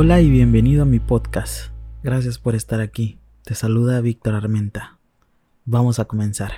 [0.00, 1.72] Hola y bienvenido a mi podcast.
[2.04, 3.18] Gracias por estar aquí.
[3.42, 5.00] Te saluda Víctor Armenta.
[5.64, 6.52] Vamos a comenzar.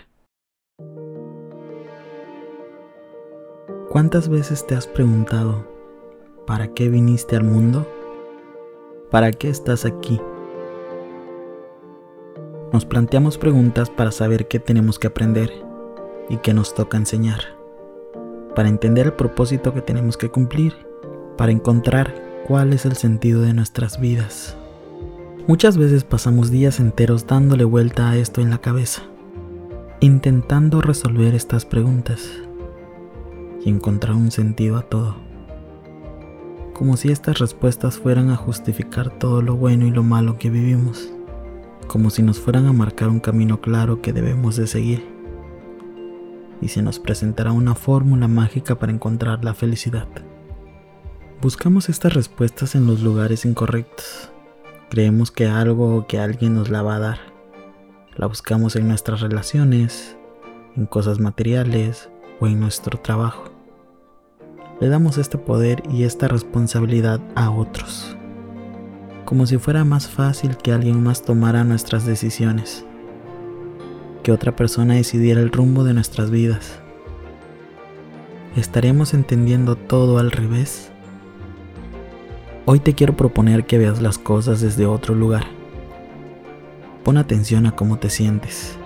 [3.88, 5.66] ¿Cuántas veces te has preguntado,
[6.46, 7.88] ¿para qué viniste al mundo?
[9.10, 10.20] ¿Para qué estás aquí?
[12.74, 15.50] Nos planteamos preguntas para saber qué tenemos que aprender
[16.28, 17.40] y qué nos toca enseñar,
[18.54, 20.74] para entender el propósito que tenemos que cumplir,
[21.38, 24.56] para encontrar cuál es el sentido de nuestras vidas.
[25.46, 29.02] Muchas veces pasamos días enteros dándole vuelta a esto en la cabeza,
[30.00, 32.28] intentando resolver estas preguntas
[33.64, 35.14] y encontrar un sentido a todo.
[36.74, 41.12] Como si estas respuestas fueran a justificar todo lo bueno y lo malo que vivimos
[41.86, 45.06] como si nos fueran a marcar un camino claro que debemos de seguir.
[46.60, 50.08] Y se nos presentará una fórmula mágica para encontrar la felicidad.
[51.40, 54.30] Buscamos estas respuestas en los lugares incorrectos.
[54.90, 57.18] Creemos que algo o que alguien nos la va a dar.
[58.16, 60.16] La buscamos en nuestras relaciones,
[60.76, 62.10] en cosas materiales
[62.40, 63.44] o en nuestro trabajo.
[64.80, 68.16] Le damos este poder y esta responsabilidad a otros
[69.30, 72.84] como si fuera más fácil que alguien más tomara nuestras decisiones,
[74.24, 76.80] que otra persona decidiera el rumbo de nuestras vidas.
[78.56, 80.90] ¿Estaremos entendiendo todo al revés?
[82.72, 85.44] Hoy te quiero proponer que veas las cosas desde otro lugar.
[87.02, 88.78] Pon atención a cómo te sientes,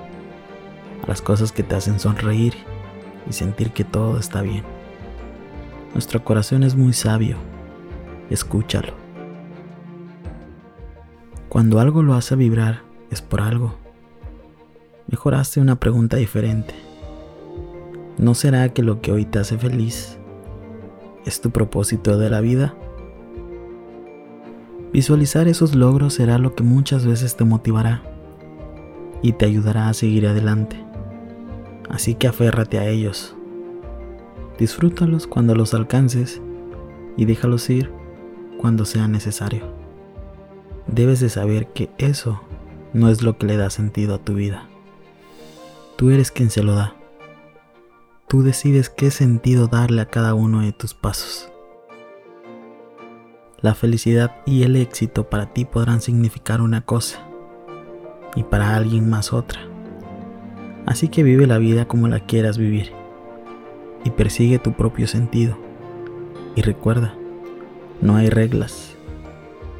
[1.02, 2.55] a las cosas que te hacen sonreír
[3.28, 4.64] y sentir que todo está bien.
[5.92, 7.36] Nuestro corazón es muy sabio,
[8.30, 8.94] escúchalo.
[11.50, 13.74] Cuando algo lo hace vibrar es por algo.
[15.08, 16.74] Mejor hazte una pregunta diferente.
[18.16, 20.16] ¿No será que lo que hoy te hace feliz
[21.27, 22.74] es tu propósito de la vida?
[24.94, 28.02] Visualizar esos logros será lo que muchas veces te motivará
[29.20, 30.82] y te ayudará a seguir adelante.
[31.90, 33.36] Así que aférrate a ellos.
[34.58, 36.40] Disfrútalos cuando los alcances
[37.18, 37.92] y déjalos ir
[38.58, 39.84] cuando sea necesario
[40.86, 42.40] debes de saber que eso
[42.92, 44.68] no es lo que le da sentido a tu vida.
[45.96, 46.96] Tú eres quien se lo da.
[48.28, 51.48] Tú decides qué sentido darle a cada uno de tus pasos.
[53.64, 57.27] La felicidad y el éxito para ti podrán significar una cosa
[58.36, 59.58] y para alguien más otra.
[60.85, 62.92] Así que vive la vida como la quieras vivir
[64.05, 65.57] y persigue tu propio sentido.
[66.55, 67.14] Y recuerda,
[68.02, 68.97] no hay reglas,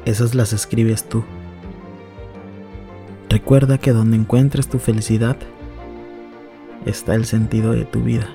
[0.05, 1.23] esas las escribes tú.
[3.29, 5.37] Recuerda que donde encuentres tu felicidad
[6.87, 8.29] está el sentido de tu vida.